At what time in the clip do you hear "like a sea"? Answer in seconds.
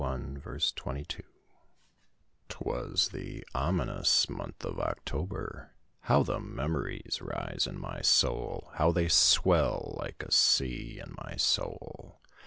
10.03-10.99